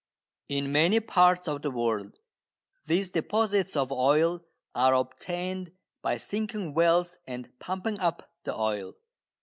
[0.47, 2.17] In many parts of the world
[2.87, 4.43] these deposits of oil
[4.73, 8.93] are obtained by sinking wells and pumping up the oil.